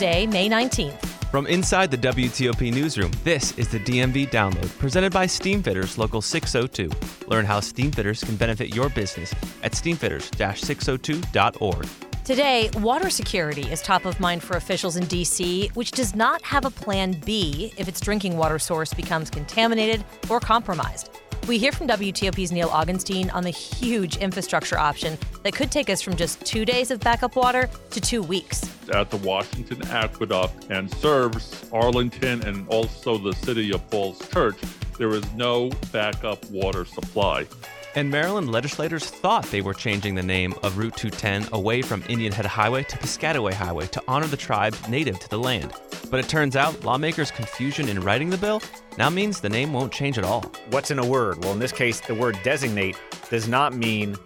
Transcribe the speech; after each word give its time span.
Thursday, 0.00 0.26
May 0.26 0.48
19th. 0.48 0.98
From 1.30 1.46
inside 1.46 1.90
the 1.90 1.98
WTOP 1.98 2.72
newsroom, 2.72 3.12
this 3.22 3.52
is 3.58 3.68
the 3.68 3.78
DMV 3.78 4.30
Download, 4.30 4.66
presented 4.78 5.12
by 5.12 5.26
Steamfitters 5.26 5.98
Local 5.98 6.22
602. 6.22 6.90
Learn 7.26 7.44
how 7.44 7.60
Steamfitters 7.60 8.24
can 8.24 8.36
benefit 8.36 8.74
your 8.74 8.88
business 8.88 9.34
at 9.62 9.72
steamfitters-602.org. 9.72 11.86
Today, 12.24 12.70
water 12.76 13.10
security 13.10 13.70
is 13.70 13.82
top 13.82 14.06
of 14.06 14.18
mind 14.18 14.42
for 14.42 14.56
officials 14.56 14.96
in 14.96 15.04
D.C., 15.04 15.70
which 15.74 15.90
does 15.90 16.14
not 16.14 16.40
have 16.40 16.64
a 16.64 16.70
plan 16.70 17.20
B 17.26 17.74
if 17.76 17.86
its 17.86 18.00
drinking 18.00 18.38
water 18.38 18.58
source 18.58 18.94
becomes 18.94 19.28
contaminated 19.28 20.02
or 20.30 20.40
compromised. 20.40 21.10
We 21.46 21.58
hear 21.58 21.72
from 21.72 21.88
WTOP's 21.88 22.52
Neal 22.52 22.70
Augenstein 22.70 23.30
on 23.34 23.44
the 23.44 23.50
huge 23.50 24.16
infrastructure 24.16 24.78
option 24.78 25.18
that 25.42 25.52
could 25.52 25.70
take 25.70 25.90
us 25.90 26.00
from 26.00 26.16
just 26.16 26.42
two 26.46 26.64
days 26.64 26.90
of 26.90 27.00
backup 27.00 27.36
water 27.36 27.68
to 27.90 28.00
two 28.00 28.22
weeks. 28.22 28.64
At 28.90 29.10
the 29.10 29.18
Washington 29.18 29.86
Aqueduct 29.88 30.66
and 30.68 30.92
serves 30.96 31.64
Arlington 31.72 32.42
and 32.42 32.66
also 32.68 33.18
the 33.18 33.32
city 33.32 33.72
of 33.72 33.82
Falls 33.84 34.28
Church, 34.30 34.58
there 34.98 35.10
is 35.10 35.24
no 35.34 35.70
backup 35.92 36.44
water 36.50 36.84
supply. 36.84 37.46
And 37.94 38.10
Maryland 38.10 38.52
legislators 38.52 39.06
thought 39.06 39.44
they 39.46 39.62
were 39.62 39.74
changing 39.74 40.14
the 40.14 40.22
name 40.22 40.54
of 40.62 40.78
Route 40.78 40.96
210 40.96 41.48
away 41.52 41.82
from 41.82 42.04
Indian 42.08 42.32
Head 42.32 42.46
Highway 42.46 42.84
to 42.84 42.96
Piscataway 42.98 43.52
Highway 43.52 43.86
to 43.88 44.02
honor 44.06 44.26
the 44.26 44.36
tribe 44.36 44.76
native 44.88 45.18
to 45.20 45.28
the 45.28 45.38
land. 45.38 45.72
But 46.10 46.20
it 46.20 46.28
turns 46.28 46.54
out 46.54 46.84
lawmakers' 46.84 47.30
confusion 47.30 47.88
in 47.88 48.00
writing 48.00 48.30
the 48.30 48.38
bill 48.38 48.62
now 48.98 49.10
means 49.10 49.40
the 49.40 49.48
name 49.48 49.72
won't 49.72 49.92
change 49.92 50.18
at 50.18 50.24
all. 50.24 50.42
What's 50.70 50.90
in 50.90 50.98
a 50.98 51.06
word? 51.06 51.42
Well, 51.42 51.52
in 51.52 51.58
this 51.58 51.72
case, 51.72 52.00
the 52.00 52.14
word 52.14 52.38
designate 52.44 52.96
does 53.28 53.48
not 53.48 53.74
mean 53.74 54.16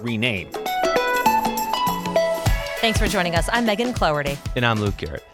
rename. 0.00 0.48
Thanks 2.84 2.98
for 2.98 3.08
joining 3.08 3.34
us. 3.34 3.48
I'm 3.50 3.64
Megan 3.64 3.94
Cloherty. 3.94 4.36
And 4.56 4.66
I'm 4.66 4.78
Luke 4.78 4.98
Garrett. 4.98 5.24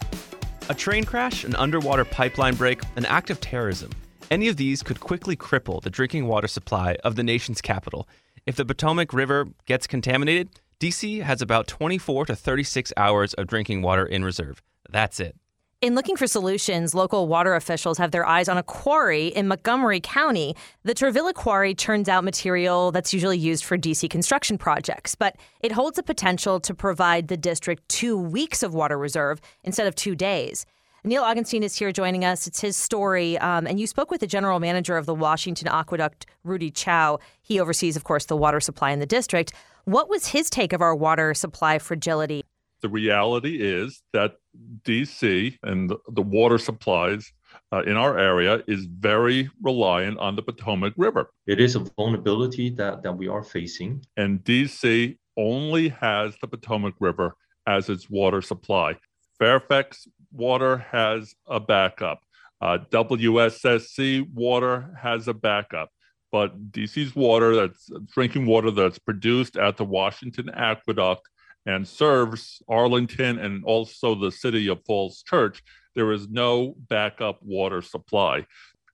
A 0.68 0.74
train 0.74 1.02
crash, 1.02 1.42
an 1.42 1.56
underwater 1.56 2.04
pipeline 2.04 2.54
break, 2.54 2.80
an 2.94 3.04
act 3.06 3.28
of 3.28 3.40
terrorism. 3.40 3.90
Any 4.30 4.46
of 4.46 4.56
these 4.56 4.84
could 4.84 5.00
quickly 5.00 5.34
cripple 5.34 5.82
the 5.82 5.90
drinking 5.90 6.28
water 6.28 6.46
supply 6.46 6.96
of 7.02 7.16
the 7.16 7.24
nation's 7.24 7.60
capital. 7.60 8.08
If 8.46 8.54
the 8.54 8.64
Potomac 8.64 9.12
River 9.12 9.48
gets 9.66 9.88
contaminated, 9.88 10.60
DC 10.78 11.22
has 11.22 11.42
about 11.42 11.66
24 11.66 12.26
to 12.26 12.36
36 12.36 12.92
hours 12.96 13.34
of 13.34 13.48
drinking 13.48 13.82
water 13.82 14.06
in 14.06 14.24
reserve. 14.24 14.62
That's 14.88 15.18
it. 15.18 15.34
In 15.82 15.94
looking 15.94 16.18
for 16.18 16.26
solutions, 16.26 16.94
local 16.94 17.26
water 17.26 17.54
officials 17.54 17.96
have 17.96 18.10
their 18.10 18.26
eyes 18.26 18.50
on 18.50 18.58
a 18.58 18.62
quarry 18.62 19.28
in 19.28 19.48
Montgomery 19.48 19.98
County. 19.98 20.54
The 20.82 20.92
Travilah 20.92 21.32
Quarry 21.32 21.74
turns 21.74 22.06
out 22.06 22.22
material 22.22 22.92
that's 22.92 23.14
usually 23.14 23.38
used 23.38 23.64
for 23.64 23.78
DC 23.78 24.10
construction 24.10 24.58
projects, 24.58 25.14
but 25.14 25.36
it 25.60 25.72
holds 25.72 25.96
the 25.96 26.02
potential 26.02 26.60
to 26.60 26.74
provide 26.74 27.28
the 27.28 27.36
district 27.38 27.88
two 27.88 28.18
weeks 28.18 28.62
of 28.62 28.74
water 28.74 28.98
reserve 28.98 29.40
instead 29.64 29.86
of 29.86 29.94
two 29.94 30.14
days. 30.14 30.66
Neal 31.02 31.22
Augenstein 31.22 31.62
is 31.62 31.74
here 31.74 31.92
joining 31.92 32.26
us. 32.26 32.46
It's 32.46 32.60
his 32.60 32.76
story. 32.76 33.38
Um, 33.38 33.66
and 33.66 33.80
you 33.80 33.86
spoke 33.86 34.10
with 34.10 34.20
the 34.20 34.26
general 34.26 34.60
manager 34.60 34.98
of 34.98 35.06
the 35.06 35.14
Washington 35.14 35.66
Aqueduct, 35.66 36.26
Rudy 36.44 36.70
Chow. 36.70 37.20
He 37.40 37.58
oversees, 37.58 37.96
of 37.96 38.04
course, 38.04 38.26
the 38.26 38.36
water 38.36 38.60
supply 38.60 38.90
in 38.90 38.98
the 38.98 39.06
district. 39.06 39.54
What 39.86 40.10
was 40.10 40.26
his 40.26 40.50
take 40.50 40.74
of 40.74 40.82
our 40.82 40.94
water 40.94 41.32
supply 41.32 41.78
fragility? 41.78 42.44
The 42.82 42.88
reality 42.88 43.60
is 43.60 44.02
that 44.12 44.36
DC 44.82 45.56
and 45.62 45.92
the 46.08 46.22
water 46.22 46.58
supplies 46.58 47.32
uh, 47.72 47.82
in 47.82 47.96
our 47.96 48.18
area 48.18 48.62
is 48.66 48.86
very 48.86 49.50
reliant 49.62 50.18
on 50.18 50.36
the 50.36 50.42
Potomac 50.42 50.94
River. 50.96 51.30
It 51.46 51.60
is 51.60 51.76
a 51.76 51.80
vulnerability 51.96 52.70
that, 52.70 53.02
that 53.02 53.12
we 53.12 53.28
are 53.28 53.42
facing. 53.42 54.04
And 54.16 54.42
DC 54.44 55.18
only 55.36 55.88
has 55.88 56.34
the 56.40 56.48
Potomac 56.48 56.94
River 57.00 57.34
as 57.66 57.88
its 57.88 58.08
water 58.08 58.42
supply. 58.42 58.96
Fairfax 59.38 60.06
Water 60.32 60.78
has 60.90 61.34
a 61.48 61.58
backup. 61.58 62.20
Uh, 62.60 62.78
WSSC 62.90 64.32
Water 64.32 64.94
has 65.00 65.28
a 65.28 65.34
backup. 65.34 65.90
But 66.32 66.70
DC's 66.70 67.16
water, 67.16 67.56
that's 67.56 67.90
drinking 68.14 68.46
water 68.46 68.70
that's 68.70 68.98
produced 68.98 69.56
at 69.56 69.76
the 69.76 69.84
Washington 69.84 70.48
Aqueduct 70.50 71.28
and 71.66 71.86
serves 71.86 72.62
Arlington 72.68 73.38
and 73.38 73.64
also 73.64 74.14
the 74.14 74.32
city 74.32 74.68
of 74.68 74.84
Falls 74.86 75.22
Church, 75.22 75.62
there 75.94 76.12
is 76.12 76.28
no 76.28 76.74
backup 76.88 77.42
water 77.42 77.82
supply. 77.82 78.46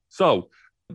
So 0.08 0.48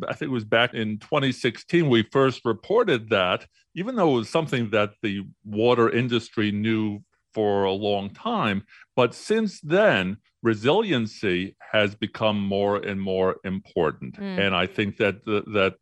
I 0.07 0.13
think 0.13 0.29
it 0.29 0.33
was 0.33 0.45
back 0.45 0.73
in 0.73 0.99
2016 0.99 1.89
we 1.89 2.03
first 2.03 2.41
reported 2.45 3.09
that, 3.09 3.45
even 3.75 3.95
though 3.95 4.11
it 4.13 4.19
was 4.19 4.29
something 4.29 4.69
that 4.71 4.91
the 5.01 5.23
water 5.45 5.89
industry 5.89 6.51
knew 6.51 7.01
for 7.33 7.63
a 7.63 7.71
long 7.71 8.09
time, 8.09 8.63
but 8.95 9.13
since 9.13 9.61
then, 9.61 10.17
resiliency 10.43 11.55
has 11.71 11.95
become 11.95 12.41
more 12.41 12.77
and 12.77 12.99
more 12.99 13.38
important. 13.43 14.15
Mm. 14.15 14.47
And 14.47 14.55
I 14.55 14.65
think 14.65 14.97
that 14.97 15.23
that 15.25 15.75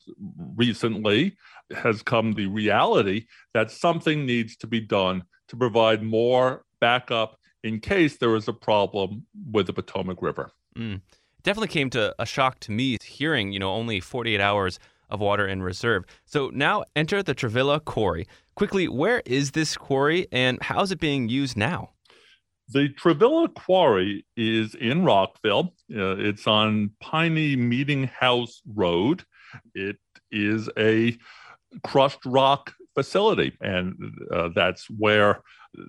recently 0.55 1.37
has 1.73 2.03
come 2.03 2.33
the 2.33 2.47
reality 2.47 3.25
that 3.53 3.71
something 3.71 4.25
needs 4.25 4.57
to 4.57 4.67
be 4.67 4.81
done 4.81 5.23
to 5.49 5.55
provide 5.55 6.01
more 6.01 6.63
backup 6.79 7.39
in 7.63 7.79
case 7.79 8.17
there 8.17 8.35
is 8.35 8.47
a 8.47 8.53
problem 8.53 9.25
with 9.51 9.67
the 9.67 9.73
Potomac 9.73 10.21
River. 10.21 10.51
Mm. 10.77 11.01
Definitely 11.43 11.69
came 11.69 11.89
to 11.91 12.15
a 12.19 12.25
shock 12.25 12.59
to 12.61 12.71
me 12.71 12.97
hearing, 13.03 13.51
you 13.51 13.59
know, 13.59 13.71
only 13.71 13.99
48 13.99 14.39
hours 14.39 14.79
of 15.09 15.19
water 15.19 15.47
in 15.47 15.61
reserve. 15.61 16.05
So 16.25 16.51
now 16.53 16.83
enter 16.95 17.23
the 17.23 17.33
Travilah 17.33 17.81
Quarry. 17.81 18.27
Quickly, 18.55 18.87
where 18.87 19.21
is 19.25 19.51
this 19.51 19.77
quarry 19.77 20.27
and 20.31 20.61
how 20.61 20.81
is 20.81 20.91
it 20.91 20.99
being 20.99 21.29
used 21.29 21.57
now? 21.57 21.91
The 22.71 22.89
Travilah 22.89 23.49
Quarry 23.55 24.25
is 24.37 24.75
in 24.75 25.03
Rockville. 25.03 25.73
Uh, 25.91 26.17
it's 26.17 26.45
on 26.45 26.91
Piney 26.99 27.55
Meeting 27.55 28.03
House 28.03 28.61
Road. 28.75 29.23
It 29.73 29.97
is 30.31 30.69
a 30.77 31.17
crushed 31.83 32.23
rock 32.25 32.75
facility. 32.95 33.55
And 33.61 33.95
uh, 34.31 34.49
that's 34.55 34.89
where 34.89 35.41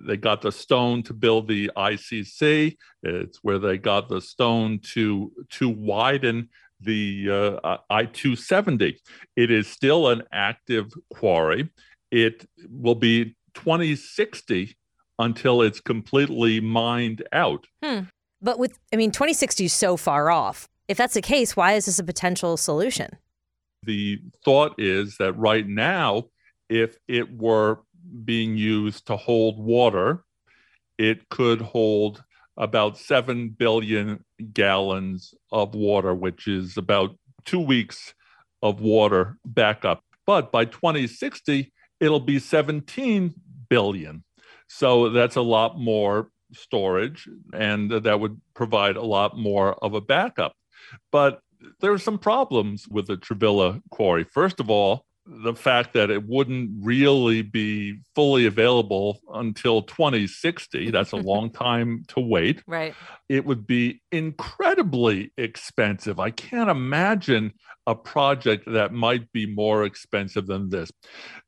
they 0.07 0.17
got 0.17 0.41
the 0.41 0.51
stone 0.51 1.03
to 1.03 1.13
build 1.13 1.47
the 1.47 1.71
ICC. 1.75 2.77
It's 3.03 3.39
where 3.41 3.59
they 3.59 3.77
got 3.77 4.09
the 4.09 4.21
stone 4.21 4.79
to, 4.93 5.31
to 5.51 5.69
widen 5.69 6.49
the 6.79 7.59
uh, 7.63 7.77
I 7.89 8.05
270. 8.05 8.99
It 9.35 9.51
is 9.51 9.67
still 9.67 10.09
an 10.09 10.23
active 10.31 10.91
quarry. 11.13 11.69
It 12.11 12.45
will 12.69 12.95
be 12.95 13.35
2060 13.53 14.75
until 15.19 15.61
it's 15.61 15.79
completely 15.79 16.59
mined 16.59 17.23
out. 17.31 17.65
Hmm. 17.83 18.01
But 18.41 18.57
with, 18.57 18.79
I 18.91 18.95
mean, 18.95 19.11
2060 19.11 19.65
is 19.65 19.73
so 19.73 19.97
far 19.97 20.31
off. 20.31 20.67
If 20.87 20.97
that's 20.97 21.13
the 21.13 21.21
case, 21.21 21.55
why 21.55 21.73
is 21.73 21.85
this 21.85 21.99
a 21.99 22.03
potential 22.03 22.57
solution? 22.57 23.17
The 23.83 24.19
thought 24.43 24.75
is 24.79 25.17
that 25.17 25.33
right 25.33 25.67
now, 25.67 26.25
if 26.71 26.97
it 27.07 27.37
were 27.37 27.79
being 28.23 28.55
used 28.55 29.07
to 29.07 29.17
hold 29.17 29.59
water, 29.59 30.23
it 30.97 31.27
could 31.29 31.61
hold 31.61 32.23
about 32.55 32.97
7 32.97 33.49
billion 33.49 34.23
gallons 34.53 35.33
of 35.51 35.75
water, 35.75 36.15
which 36.15 36.47
is 36.47 36.77
about 36.77 37.15
two 37.43 37.59
weeks 37.59 38.13
of 38.63 38.79
water 38.79 39.37
backup. 39.45 40.01
But 40.25 40.51
by 40.51 40.65
2060, 40.65 41.73
it'll 41.99 42.19
be 42.19 42.39
17 42.39 43.33
billion. 43.69 44.23
So 44.67 45.09
that's 45.09 45.35
a 45.35 45.41
lot 45.41 45.77
more 45.77 46.29
storage, 46.53 47.27
and 47.53 47.91
that 47.91 48.19
would 48.19 48.39
provide 48.53 48.95
a 48.95 49.01
lot 49.01 49.37
more 49.37 49.73
of 49.83 49.93
a 49.93 50.01
backup. 50.01 50.53
But 51.11 51.41
there 51.81 51.91
are 51.91 51.97
some 51.97 52.17
problems 52.17 52.87
with 52.87 53.07
the 53.07 53.17
Travilah 53.17 53.81
quarry. 53.89 54.23
First 54.23 54.59
of 54.59 54.69
all, 54.69 55.05
the 55.25 55.53
fact 55.53 55.93
that 55.93 56.09
it 56.09 56.27
wouldn't 56.27 56.71
really 56.81 57.41
be 57.41 57.99
fully 58.15 58.45
available 58.45 59.19
until 59.33 59.83
2060 59.83 60.89
that's 60.91 61.11
a 61.11 61.17
long 61.17 61.51
time 61.51 62.03
to 62.07 62.19
wait 62.19 62.63
right 62.67 62.95
it 63.29 63.45
would 63.45 63.67
be 63.67 64.01
incredibly 64.11 65.31
expensive 65.37 66.19
i 66.19 66.31
can't 66.31 66.69
imagine 66.69 67.53
a 67.87 67.95
project 67.95 68.63
that 68.67 68.91
might 68.91 69.31
be 69.31 69.45
more 69.45 69.85
expensive 69.85 70.47
than 70.47 70.69
this 70.69 70.91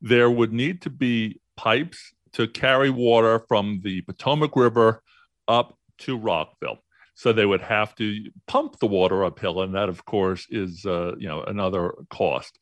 there 0.02 0.30
would 0.30 0.54
need 0.54 0.82
to 0.82 0.90
be 0.90 1.40
pipes 1.58 2.14
to 2.34 2.48
carry 2.48 2.90
water 2.90 3.44
from 3.48 3.80
the 3.84 4.02
Potomac 4.02 4.56
River 4.56 5.02
up 5.48 5.78
to 6.00 6.18
Rockville. 6.18 6.80
So 7.16 7.32
they 7.32 7.46
would 7.46 7.62
have 7.62 7.94
to 7.96 8.32
pump 8.48 8.80
the 8.80 8.88
water 8.88 9.24
uphill, 9.24 9.62
and 9.62 9.76
that, 9.76 9.88
of 9.88 10.04
course, 10.04 10.48
is 10.50 10.84
uh, 10.86 11.14
you 11.18 11.28
know 11.28 11.44
another 11.44 11.94
cost. 12.10 12.58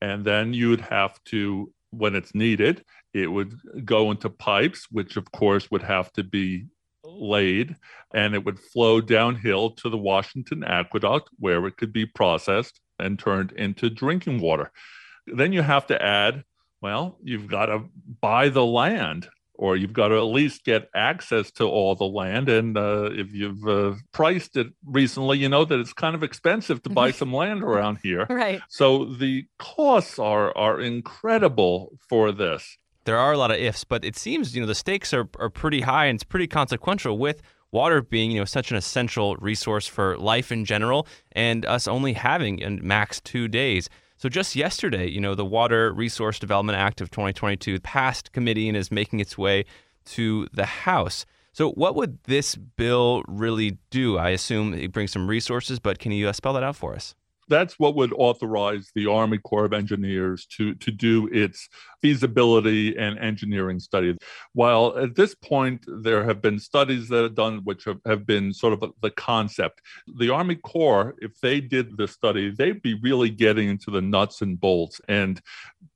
And 0.00 0.24
then 0.24 0.54
you 0.54 0.70
would 0.70 0.82
have 0.82 1.22
to, 1.26 1.72
when 1.90 2.14
it's 2.14 2.34
needed, 2.34 2.84
it 3.14 3.26
would 3.26 3.54
go 3.84 4.10
into 4.10 4.30
pipes, 4.30 4.86
which 4.90 5.16
of 5.16 5.30
course 5.32 5.70
would 5.70 5.82
have 5.82 6.12
to 6.12 6.24
be 6.24 6.66
laid, 7.04 7.76
and 8.14 8.34
it 8.34 8.44
would 8.44 8.58
flow 8.58 9.00
downhill 9.00 9.70
to 9.70 9.88
the 9.88 9.96
Washington 9.96 10.62
Aqueduct, 10.62 11.28
where 11.38 11.66
it 11.66 11.76
could 11.76 11.92
be 11.92 12.06
processed 12.06 12.80
and 12.98 13.18
turned 13.18 13.52
into 13.52 13.90
drinking 13.90 14.40
water. 14.40 14.70
Then 15.26 15.52
you 15.52 15.62
have 15.62 15.86
to 15.86 16.00
add, 16.00 16.44
well, 16.80 17.18
you've 17.22 17.48
got 17.48 17.66
to 17.66 17.84
buy 18.20 18.50
the 18.50 18.64
land 18.64 19.28
or 19.58 19.76
you've 19.76 19.92
got 19.92 20.08
to 20.08 20.16
at 20.16 20.22
least 20.22 20.64
get 20.64 20.88
access 20.94 21.50
to 21.50 21.64
all 21.64 21.96
the 21.96 22.04
land. 22.04 22.48
And 22.48 22.78
uh, 22.78 23.10
if 23.12 23.34
you've 23.34 23.66
uh, 23.66 23.94
priced 24.12 24.56
it 24.56 24.68
recently, 24.86 25.38
you 25.38 25.48
know 25.48 25.64
that 25.64 25.78
it's 25.80 25.92
kind 25.92 26.14
of 26.14 26.22
expensive 26.22 26.80
to 26.84 26.90
buy 26.90 27.10
some 27.20 27.34
land 27.34 27.64
around 27.64 27.98
here. 28.02 28.26
Right. 28.30 28.62
So 28.68 29.04
the 29.04 29.46
costs 29.58 30.18
are 30.18 30.56
are 30.56 30.80
incredible 30.80 31.98
for 32.08 32.30
this. 32.30 32.78
There 33.04 33.18
are 33.18 33.32
a 33.32 33.38
lot 33.38 33.50
of 33.50 33.58
ifs, 33.58 33.84
but 33.84 34.04
it 34.04 34.16
seems 34.16 34.54
you 34.54 34.60
know 34.60 34.66
the 34.66 34.74
stakes 34.74 35.12
are 35.12 35.28
are 35.38 35.50
pretty 35.50 35.80
high 35.80 36.06
and 36.06 36.16
it's 36.16 36.24
pretty 36.24 36.46
consequential 36.46 37.18
with 37.18 37.42
water 37.72 38.00
being 38.00 38.30
you 38.30 38.38
know 38.38 38.44
such 38.44 38.70
an 38.70 38.76
essential 38.76 39.34
resource 39.36 39.86
for 39.86 40.16
life 40.16 40.52
in 40.52 40.64
general 40.64 41.06
and 41.32 41.66
us 41.66 41.88
only 41.88 42.12
having 42.12 42.62
a 42.62 42.70
max 42.70 43.20
two 43.20 43.48
days. 43.48 43.90
So 44.18 44.28
just 44.28 44.56
yesterday, 44.56 45.08
you 45.08 45.20
know, 45.20 45.36
the 45.36 45.44
Water 45.44 45.92
Resource 45.92 46.40
Development 46.40 46.76
Act 46.76 47.00
of 47.00 47.08
2022 47.08 47.78
passed 47.78 48.32
committee 48.32 48.66
and 48.66 48.76
is 48.76 48.90
making 48.90 49.20
its 49.20 49.38
way 49.38 49.64
to 50.06 50.48
the 50.52 50.66
House. 50.66 51.24
So 51.52 51.70
what 51.70 51.94
would 51.94 52.18
this 52.24 52.56
bill 52.56 53.22
really 53.28 53.78
do? 53.90 54.18
I 54.18 54.30
assume 54.30 54.74
it 54.74 54.90
brings 54.90 55.12
some 55.12 55.28
resources, 55.28 55.78
but 55.78 56.00
can 56.00 56.10
you 56.10 56.28
uh, 56.28 56.32
spell 56.32 56.52
that 56.54 56.64
out 56.64 56.74
for 56.74 56.96
us? 56.96 57.14
That's 57.48 57.78
what 57.78 57.94
would 57.96 58.12
authorize 58.12 58.90
the 58.94 59.06
Army 59.06 59.38
Corps 59.38 59.64
of 59.64 59.72
Engineers 59.72 60.46
to, 60.56 60.74
to 60.74 60.90
do 60.90 61.28
its 61.32 61.68
feasibility 62.00 62.96
and 62.96 63.18
engineering 63.18 63.80
study. 63.80 64.16
While 64.52 64.96
at 64.98 65.14
this 65.14 65.34
point, 65.34 65.84
there 65.86 66.24
have 66.24 66.40
been 66.40 66.58
studies 66.58 67.08
that 67.08 67.24
are 67.24 67.28
done 67.28 67.60
which 67.64 67.84
have, 67.84 68.00
have 68.06 68.26
been 68.26 68.52
sort 68.52 68.72
of 68.72 68.92
the 69.02 69.10
concept. 69.10 69.80
The 70.18 70.32
Army 70.32 70.56
Corps, 70.56 71.14
if 71.18 71.40
they 71.40 71.60
did 71.60 71.96
the 71.96 72.08
study, 72.08 72.50
they'd 72.50 72.82
be 72.82 72.94
really 72.94 73.30
getting 73.30 73.68
into 73.68 73.90
the 73.90 74.02
nuts 74.02 74.42
and 74.42 74.60
bolts. 74.60 75.00
And 75.08 75.40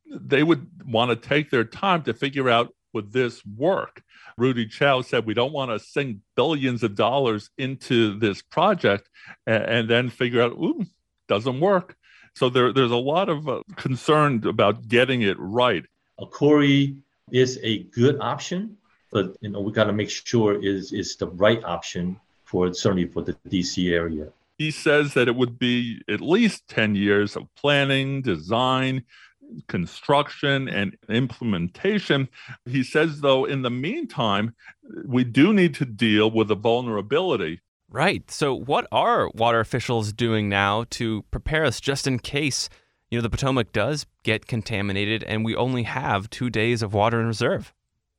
they 0.07 0.43
would 0.43 0.67
want 0.87 1.11
to 1.11 1.29
take 1.29 1.51
their 1.51 1.65
time 1.65 2.03
to 2.03 2.15
figure 2.15 2.49
out 2.49 2.75
would 2.93 3.13
this 3.13 3.45
work? 3.45 4.03
Rudy 4.37 4.67
Chow 4.67 5.03
said, 5.03 5.27
We 5.27 5.35
don't 5.35 5.53
want 5.53 5.71
to 5.71 5.79
sink 5.79 6.19
billions 6.37 6.83
of 6.83 6.95
dollars 6.95 7.51
into 7.59 8.19
this 8.19 8.43
project 8.43 9.09
and, 9.47 9.63
and 9.65 9.91
then 9.91 10.11
figure 10.11 10.43
out, 10.43 10.53
ooh, 10.53 10.85
doesn't 11.33 11.61
work. 11.61 11.97
So 12.35 12.45
there, 12.49 12.73
there's 12.73 12.97
a 13.03 13.05
lot 13.15 13.29
of 13.29 13.49
uh, 13.49 13.63
concern 13.77 14.47
about 14.47 14.89
getting 14.89 15.23
it 15.23 15.37
right. 15.39 15.85
A 16.19 16.27
quarry 16.27 16.97
is 17.31 17.59
a 17.63 17.85
good 17.99 18.17
option, 18.21 18.77
but 19.11 19.37
you 19.41 19.51
know 19.51 19.61
we 19.61 19.73
got 19.73 19.89
to 19.93 19.97
make 20.01 20.11
sure 20.11 20.51
is 20.73 20.93
is 20.93 21.17
the 21.17 21.29
right 21.45 21.63
option 21.77 22.05
for 22.45 22.63
certainly 22.75 23.09
for 23.15 23.23
the 23.23 23.35
DC 23.53 23.77
area. 24.03 24.27
He 24.59 24.71
says 24.71 25.15
that 25.15 25.29
it 25.29 25.37
would 25.41 25.59
be 25.59 26.03
at 26.09 26.21
least 26.21 26.69
10 26.69 26.95
years 26.95 27.37
of 27.37 27.45
planning, 27.57 28.23
design, 28.23 29.05
construction, 29.67 30.69
and 30.69 30.97
implementation. 31.09 32.29
He 32.67 32.83
says, 32.85 33.21
though, 33.21 33.45
in 33.47 33.63
the 33.63 33.71
meantime, 33.89 34.55
we 35.17 35.25
do 35.25 35.53
need 35.53 35.75
to 35.77 35.87
deal 35.87 36.31
with 36.31 36.49
the 36.49 36.61
vulnerability 36.71 37.61
Right. 37.93 38.31
So, 38.31 38.55
what 38.55 38.87
are 38.91 39.29
water 39.35 39.61
officials 39.61 40.15
doing 40.15 40.49
now 40.49 40.85
to 40.91 41.25
prepare 41.31 41.67
us 41.67 41.79
just 41.79 42.07
in 42.07 42.19
case, 42.21 42.71
you 43.11 43.19
know, 43.19 43.23
the 43.23 43.29
Potomac 43.29 43.71
does 43.71 44.07
get 44.23 44.47
contaminated 44.47 45.23
and 45.25 45.45
we 45.45 45.55
only 45.55 45.83
have 45.83 46.31
two 46.31 46.49
days 46.49 46.81
of 46.81 46.95
water 46.95 47.21
in 47.21 47.27
reserve? 47.27 47.75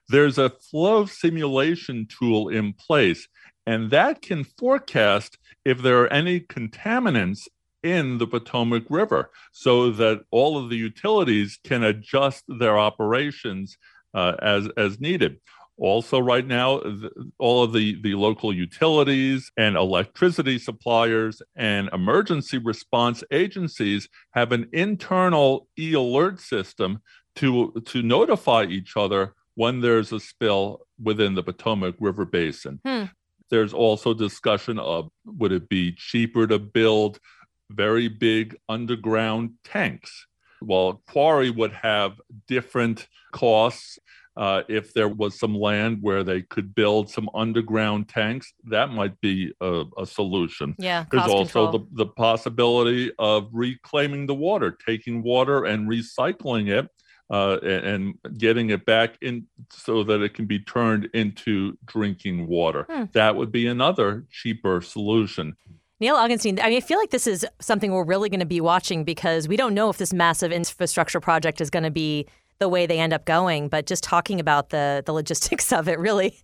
There's 0.09 0.37
a 0.37 0.51
flow 0.51 1.05
simulation 1.07 2.07
tool 2.07 2.49
in 2.49 2.73
place, 2.73 3.27
and 3.65 3.89
that 3.89 4.21
can 4.21 4.43
forecast 4.43 5.39
if 5.65 5.81
there 5.81 6.03
are 6.03 6.13
any 6.13 6.39
contaminants 6.39 7.47
in 7.81 8.19
the 8.19 8.27
Potomac 8.27 8.83
River 8.91 9.31
so 9.53 9.89
that 9.89 10.21
all 10.29 10.55
of 10.55 10.69
the 10.69 10.77
utilities 10.77 11.57
can 11.63 11.83
adjust 11.83 12.43
their 12.47 12.77
operations 12.77 13.75
uh, 14.13 14.33
as, 14.39 14.69
as 14.77 14.99
needed. 14.99 15.37
Also, 15.77 16.19
right 16.19 16.45
now, 16.45 16.81
all 17.39 17.63
of 17.63 17.73
the, 17.73 17.99
the 18.03 18.13
local 18.13 18.53
utilities 18.53 19.51
and 19.57 19.75
electricity 19.75 20.59
suppliers 20.59 21.41
and 21.55 21.89
emergency 21.91 22.59
response 22.59 23.23
agencies 23.31 24.07
have 24.31 24.51
an 24.51 24.69
internal 24.71 25.67
e 25.77 25.93
alert 25.93 26.39
system 26.39 26.99
to, 27.35 27.73
to 27.85 28.03
notify 28.03 28.63
each 28.63 28.95
other 28.95 29.33
when 29.55 29.81
there's 29.81 30.11
a 30.11 30.19
spill 30.19 30.81
within 31.01 31.33
the 31.33 31.43
Potomac 31.43 31.95
River 31.99 32.25
Basin. 32.25 32.79
Hmm. 32.85 33.05
There's 33.49 33.73
also 33.73 34.13
discussion 34.13 34.79
of 34.79 35.09
would 35.25 35.51
it 35.51 35.69
be 35.69 35.91
cheaper 35.91 36.47
to 36.47 36.59
build 36.59 37.19
very 37.69 38.07
big 38.07 38.55
underground 38.69 39.51
tanks? 39.63 40.27
Well, 40.61 41.01
Quarry 41.07 41.49
would 41.49 41.73
have 41.73 42.21
different 42.47 43.07
costs 43.31 43.99
uh, 44.35 44.63
if 44.67 44.93
there 44.93 45.07
was 45.07 45.39
some 45.39 45.55
land 45.55 45.99
where 46.01 46.23
they 46.23 46.41
could 46.41 46.73
build 46.73 47.09
some 47.09 47.29
underground 47.35 48.09
tanks, 48.09 48.53
that 48.65 48.89
might 48.89 49.19
be 49.21 49.53
a, 49.61 49.83
a 49.97 50.05
solution. 50.05 50.75
Yeah, 50.79 51.05
there's 51.11 51.27
also 51.27 51.71
the, 51.71 51.79
the 51.91 52.05
possibility 52.07 53.11
of 53.19 53.49
reclaiming 53.51 54.25
the 54.25 54.33
water, 54.33 54.75
taking 54.85 55.21
water 55.21 55.65
and 55.65 55.87
recycling 55.87 56.69
it. 56.69 56.87
Uh, 57.29 57.57
and, 57.63 57.85
and, 57.85 58.37
getting 58.37 58.69
it 58.69 58.85
back 58.85 59.17
in 59.21 59.47
so 59.71 60.03
that 60.03 60.21
it 60.21 60.33
can 60.33 60.45
be 60.45 60.59
turned 60.59 61.09
into 61.13 61.75
drinking 61.85 62.45
water. 62.45 62.85
Hmm. 62.87 63.05
That 63.13 63.37
would 63.37 63.51
be 63.51 63.65
another 63.65 64.25
cheaper 64.29 64.81
solution. 64.81 65.55
Neal 66.01 66.17
Augenstein, 66.17 66.59
I 66.61 66.67
mean, 66.67 66.77
I 66.77 66.79
feel 66.81 66.99
like 66.99 67.11
this 67.11 67.25
is 67.25 67.45
something 67.61 67.93
we're 67.93 68.03
really 68.03 68.29
going 68.29 68.41
to 68.41 68.45
be 68.45 68.59
watching 68.59 69.05
because 69.05 69.47
we 69.47 69.55
don't 69.55 69.73
know 69.73 69.89
if 69.89 69.97
this 69.97 70.13
massive 70.13 70.51
infrastructure 70.51 71.21
project 71.21 71.61
is 71.61 71.69
going 71.69 71.83
to 71.83 71.91
be 71.91 72.27
the 72.63 72.69
way 72.69 72.85
they 72.85 72.99
end 72.99 73.11
up 73.11 73.25
going. 73.25 73.67
But 73.67 73.85
just 73.85 74.03
talking 74.03 74.39
about 74.39 74.69
the 74.69 75.03
the 75.05 75.11
logistics 75.11 75.71
of 75.73 75.89
it 75.89 75.99
really 75.99 76.39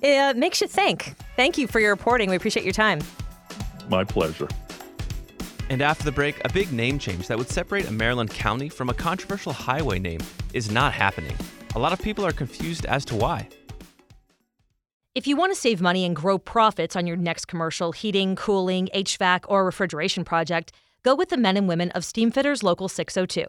it 0.00 0.18
uh, 0.18 0.34
makes 0.34 0.60
you 0.60 0.68
think. 0.68 1.14
Thank 1.34 1.58
you 1.58 1.66
for 1.66 1.80
your 1.80 1.90
reporting. 1.90 2.30
We 2.30 2.36
appreciate 2.36 2.64
your 2.64 2.72
time. 2.72 3.00
My 3.88 4.04
pleasure. 4.04 4.48
And 5.70 5.80
after 5.80 6.04
the 6.04 6.12
break, 6.12 6.44
a 6.44 6.52
big 6.52 6.72
name 6.72 6.98
change 6.98 7.26
that 7.28 7.38
would 7.38 7.48
separate 7.48 7.88
a 7.88 7.90
Maryland 7.90 8.30
county 8.30 8.68
from 8.68 8.90
a 8.90 8.94
controversial 8.94 9.52
highway 9.52 9.98
name 9.98 10.20
is 10.52 10.70
not 10.70 10.92
happening. 10.92 11.34
A 11.74 11.78
lot 11.78 11.92
of 11.92 12.00
people 12.02 12.24
are 12.24 12.32
confused 12.32 12.84
as 12.84 13.04
to 13.06 13.16
why. 13.16 13.48
If 15.14 15.26
you 15.26 15.36
want 15.36 15.54
to 15.54 15.60
save 15.60 15.80
money 15.80 16.04
and 16.04 16.14
grow 16.14 16.38
profits 16.38 16.96
on 16.96 17.06
your 17.06 17.16
next 17.16 17.46
commercial 17.46 17.92
heating, 17.92 18.36
cooling, 18.36 18.88
HVAC, 18.94 19.44
or 19.48 19.64
refrigeration 19.64 20.24
project, 20.24 20.72
go 21.02 21.14
with 21.14 21.30
the 21.30 21.36
men 21.36 21.56
and 21.56 21.66
women 21.66 21.90
of 21.92 22.02
Steamfitters 22.02 22.62
Local 22.62 22.88
602. 22.88 23.46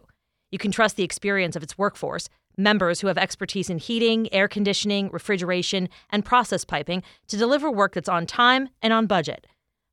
You 0.56 0.58
can 0.58 0.72
trust 0.72 0.96
the 0.96 1.04
experience 1.04 1.54
of 1.54 1.62
its 1.62 1.76
workforce, 1.76 2.30
members 2.56 3.02
who 3.02 3.08
have 3.08 3.18
expertise 3.18 3.68
in 3.68 3.76
heating, 3.76 4.32
air 4.32 4.48
conditioning, 4.48 5.10
refrigeration, 5.12 5.90
and 6.08 6.24
process 6.24 6.64
piping 6.64 7.02
to 7.26 7.36
deliver 7.36 7.70
work 7.70 7.92
that's 7.92 8.08
on 8.08 8.24
time 8.24 8.70
and 8.80 8.90
on 8.90 9.06
budget. 9.06 9.46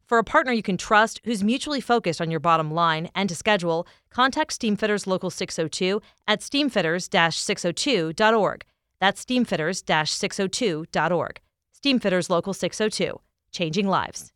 For 0.06 0.20
a 0.20 0.24
partner 0.24 0.54
you 0.54 0.64
can 0.64 0.78
trust 0.78 1.20
who's 1.26 1.44
mutually 1.44 1.82
focused 1.82 2.22
on 2.22 2.32
your 2.32 2.40
bottom 2.40 2.72
line 2.72 3.10
and 3.14 3.28
to 3.28 3.36
schedule, 3.36 3.86
contact 4.10 4.58
Steamfitters 4.58 5.06
Local 5.06 5.30
602 5.30 6.02
at 6.30 6.40
steamfitters-602.org. 6.40 8.66
That's 9.02 9.26
steamfitters-602.org. 9.26 11.42
Steamfitters 11.84 12.30
Local 12.30 12.54
602, 12.54 13.20
changing 13.52 13.90
lives. 13.90 14.32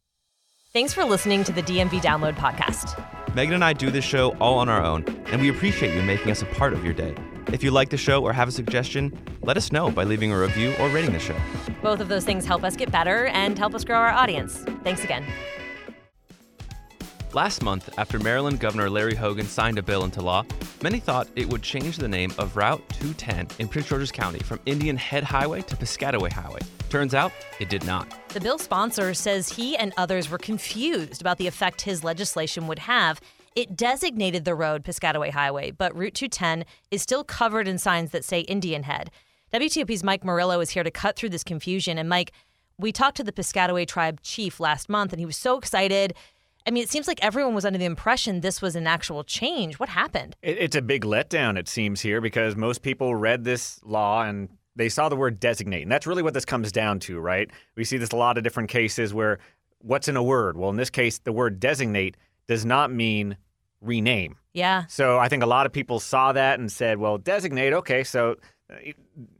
Thanks 0.74 0.94
for 0.94 1.06
listening 1.06 1.46
to 1.46 1.54
the 1.54 1.64
DMV 1.64 2.02
Download 2.02 2.36
Podcast. 2.36 3.17
Megan 3.38 3.54
and 3.54 3.64
I 3.64 3.74
do 3.74 3.92
this 3.92 4.04
show 4.04 4.36
all 4.40 4.58
on 4.58 4.68
our 4.68 4.84
own, 4.84 5.06
and 5.28 5.40
we 5.40 5.50
appreciate 5.50 5.94
you 5.94 6.02
making 6.02 6.32
us 6.32 6.42
a 6.42 6.48
part 6.48 6.74
of 6.74 6.84
your 6.84 6.96
day. 6.96 7.14
If 7.54 7.64
you 7.64 7.70
like 7.70 7.90
the 7.90 7.96
show 7.96 8.24
or 8.24 8.34
have 8.34 8.48
a 8.48 8.52
suggestion, 8.52 9.16
let 9.44 9.58
us 9.58 9.72
know 9.72 9.92
by 9.92 10.06
leaving 10.06 10.32
a 10.32 10.40
review 10.40 10.74
or 10.80 10.90
rating 10.90 11.14
the 11.14 11.20
show. 11.20 11.36
Both 11.84 12.00
of 12.00 12.08
those 12.08 12.26
things 12.26 12.48
help 12.48 12.64
us 12.64 12.76
get 12.76 12.92
better 12.92 13.28
and 13.28 13.56
help 13.56 13.76
us 13.76 13.84
grow 13.84 13.98
our 13.98 14.10
audience. 14.10 14.66
Thanks 14.84 15.04
again. 15.04 15.24
Last 17.38 17.62
month, 17.62 17.88
after 18.00 18.18
Maryland 18.18 18.60
Governor 18.60 18.90
Larry 18.90 19.14
Hogan 19.14 19.46
signed 19.46 19.78
a 19.78 19.84
bill 19.84 20.04
into 20.04 20.24
law, 20.24 20.44
many 20.82 21.00
thought 21.00 21.28
it 21.36 21.48
would 21.48 21.62
change 21.62 21.98
the 21.98 22.08
name 22.08 22.34
of 22.40 22.58
Route 22.58 22.82
210 23.00 23.60
in 23.60 23.68
Prince 23.68 23.88
George's 23.88 24.12
County 24.12 24.40
from 24.40 24.60
Indian 24.66 24.98
Head 24.98 25.24
Highway 25.24 25.62
to 25.62 25.76
Piscataway 25.76 26.32
Highway. 26.32 26.62
Turns 26.90 27.14
out, 27.14 27.32
it 27.60 27.70
did 27.70 27.86
not. 27.86 28.12
The 28.30 28.40
bill 28.40 28.58
sponsor 28.58 29.14
says 29.14 29.50
he 29.50 29.78
and 29.78 29.94
others 29.98 30.32
were 30.32 30.40
confused 30.40 31.22
about 31.22 31.38
the 31.38 31.46
effect 31.46 31.82
his 31.82 32.04
legislation 32.04 32.66
would 32.66 32.80
have. 32.80 33.22
It 33.56 33.76
designated 33.76 34.44
the 34.44 34.56
road 34.56 34.84
Piscataway 34.84 35.30
Highway, 35.30 35.70
but 35.70 35.96
Route 35.96 36.16
210 36.16 36.66
is 36.90 37.04
still 37.04 37.24
covered 37.24 37.68
in 37.68 37.78
signs 37.78 38.10
that 38.14 38.26
say 38.26 38.40
Indian 38.40 38.82
Head. 38.82 39.12
WTOP's 39.54 40.04
Mike 40.04 40.26
Murillo 40.26 40.60
is 40.60 40.72
here 40.72 40.84
to 40.84 40.90
cut 40.90 41.16
through 41.16 41.30
this 41.30 41.44
confusion. 41.44 42.00
And 42.00 42.10
Mike, 42.10 42.32
we 42.80 42.92
talked 42.92 43.18
to 43.18 43.24
the 43.24 43.32
Piscataway 43.32 43.88
tribe 43.88 44.22
chief 44.22 44.60
last 44.60 44.90
month, 44.90 45.14
and 45.14 45.20
he 45.20 45.26
was 45.28 45.38
so 45.38 45.60
excited. 45.60 46.16
I 46.68 46.72
mean, 46.72 46.84
it 46.84 46.90
seems 46.90 47.08
like 47.08 47.24
everyone 47.24 47.56
was 47.56 47.64
under 47.64 47.80
the 47.80 47.86
impression 47.86 48.42
this 48.42 48.62
was 48.62 48.76
an 48.76 48.88
actual 48.88 49.24
change. 49.24 49.80
What 49.80 49.88
happened? 49.88 50.36
It, 50.42 50.58
it's 50.58 50.76
a 50.76 50.82
big 50.82 51.06
letdown, 51.06 51.58
it 51.58 51.70
seems 51.70 52.02
here, 52.02 52.20
because 52.20 52.58
most 52.58 52.82
people 52.82 53.16
read 53.16 53.46
this 53.46 53.80
law 53.84 54.24
and 54.24 54.50
they 54.76 54.90
saw 54.90 55.08
the 55.08 55.16
word 55.16 55.40
designate. 55.40 55.84
And 55.84 55.92
that's 55.92 56.06
really 56.06 56.22
what 56.22 56.34
this 56.34 56.46
comes 56.46 56.72
down 56.74 57.00
to, 57.02 57.20
right? 57.20 57.50
We 57.78 57.86
see 57.86 57.98
this 57.98 58.12
a 58.12 58.18
lot 58.18 58.38
of 58.38 58.44
different 58.44 58.70
cases 58.70 59.14
where 59.14 59.40
what's 59.80 60.10
in 60.10 60.18
a 60.18 60.24
word? 60.24 60.58
Well, 60.58 60.70
in 60.70 60.76
this 60.76 60.90
case, 60.90 61.20
the 61.20 61.32
word 61.32 61.60
designate 61.60 62.18
does 62.48 62.66
not 62.66 62.92
mean 62.92 63.38
rename. 63.80 64.36
Yeah. 64.54 64.86
So 64.88 65.20
I 65.20 65.30
think 65.30 65.44
a 65.44 65.48
lot 65.48 65.66
of 65.66 65.72
people 65.72 66.02
saw 66.02 66.34
that 66.34 66.60
and 66.60 66.70
said, 66.70 66.98
well, 66.98 67.18
designate, 67.18 67.74
okay, 67.74 68.04
so 68.04 68.36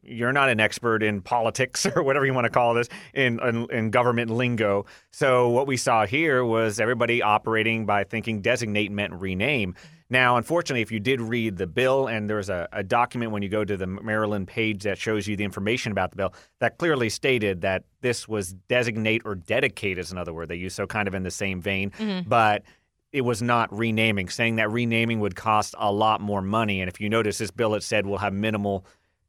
you're 0.04 0.32
not 0.32 0.50
an 0.50 0.60
expert 0.60 1.04
in 1.04 1.22
politics 1.22 1.86
or 1.96 2.04
whatever 2.04 2.26
you 2.26 2.34
want 2.34 2.46
to 2.46 2.50
call 2.50 2.74
this 2.74 2.88
in, 3.14 3.40
in, 3.42 3.70
in 3.72 3.92
government 3.92 4.32
lingo. 4.32 4.86
So 5.12 5.50
what 5.50 5.68
we 5.68 5.78
saw 5.78 6.06
here 6.06 6.46
was 6.46 6.80
everybody 6.80 7.22
operating 7.22 7.86
by 7.86 8.04
thinking 8.04 8.42
designate 8.42 8.92
meant 8.92 9.14
rename. 9.14 9.76
Now, 10.10 10.38
unfortunately, 10.38 10.82
if 10.82 10.92
you 10.92 11.02
did 11.02 11.20
read 11.20 11.58
the 11.58 11.68
bill, 11.68 12.08
and 12.08 12.30
there's 12.30 12.50
a, 12.50 12.70
a, 12.72 12.82
document 12.82 13.34
when 13.34 13.44
you 13.44 13.50
go 13.50 13.66
to 13.66 13.76
the 13.76 13.88
Maryland 13.88 14.48
page 14.48 14.84
that 14.84 14.98
shows 14.98 15.28
you 15.28 15.36
the 15.36 15.44
information 15.44 15.92
about 15.92 16.12
the 16.12 16.16
bill, 16.16 16.34
that 16.60 16.78
clearly 16.78 17.10
stated 17.10 17.60
that 17.62 17.84
this 18.00 18.26
was 18.26 18.54
designate 18.70 19.24
or 19.26 19.36
dedicate 19.36 19.98
is 19.98 20.14
another 20.14 20.34
word 20.34 20.48
they 20.48 20.56
use, 20.56 20.74
so 20.74 20.88
kind 20.88 21.10
of 21.10 21.14
in 21.14 21.24
the 21.24 21.32
same 21.32 21.62
vein. 21.62 21.92
Mm-hmm. 21.92 22.30
But 22.30 22.64
it 23.12 23.22
was 23.22 23.42
not 23.42 23.76
renaming, 23.78 24.30
saying 24.30 24.56
that 24.58 24.72
renaming 24.72 25.20
would 25.20 25.36
cost 25.36 25.76
a 25.78 25.92
lot 25.92 26.22
more 26.22 26.42
money. 26.42 26.80
And 26.82 26.88
if 26.88 27.02
you 27.02 27.10
notice, 27.10 27.38
this 27.38 27.52
bill 27.52 27.76
it 27.76 27.84
said 27.84 28.06
we'll 28.06 28.20
have 28.20 28.34
minimal 28.34 28.86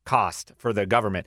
cost 0.08 0.52
for 0.56 0.72
the 0.72 0.86
government. 0.86 1.26